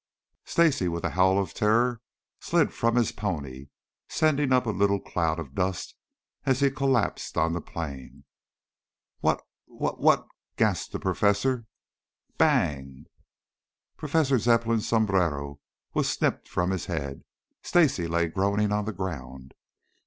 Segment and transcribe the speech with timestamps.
[0.45, 2.01] Stacy with a howl of terror
[2.39, 3.67] slid from his pony,
[4.09, 5.93] sending up a little cloud of dust
[6.43, 8.23] as he collapsed on the plain.
[9.21, 10.25] "Wha what what"
[10.57, 11.67] gasped the professor.
[12.39, 13.05] Bang!
[13.95, 15.59] Professor Zepplin's sombrero
[15.93, 17.23] was snipped from his head.
[17.61, 19.53] Stacy lay groaning on the ground.